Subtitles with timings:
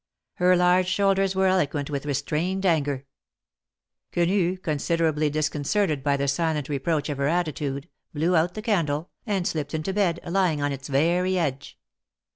[0.37, 3.05] Her large shoulders were eloquent with restrained anger.
[4.11, 9.45] Quenu, considerably disconcerted by the silent reproach of her attitude, blew out the candle, and
[9.47, 11.77] slipped into bed, lying on its very edge.